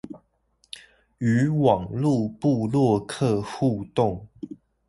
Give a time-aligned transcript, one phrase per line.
[1.19, 4.27] 與網路部落客互動